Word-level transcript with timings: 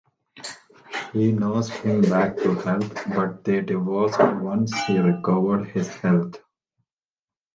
She 1.13 1.31
nursed 1.31 1.73
him 1.73 2.01
back 2.01 2.35
to 2.37 2.55
health, 2.55 3.03
but 3.13 3.43
they 3.43 3.61
divorced 3.61 4.17
once 4.19 4.73
he 4.87 4.97
recovered 4.97 5.67
his 5.67 5.89
health. 5.89 6.41